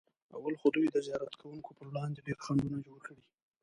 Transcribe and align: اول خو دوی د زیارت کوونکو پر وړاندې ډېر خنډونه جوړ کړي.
اول 0.37 0.55
خو 0.59 0.67
دوی 0.75 0.87
د 0.91 0.97
زیارت 1.07 1.33
کوونکو 1.41 1.71
پر 1.77 1.85
وړاندې 1.89 2.25
ډېر 2.27 2.37
خنډونه 2.45 2.77
جوړ 2.87 2.99
کړي. 3.05 3.23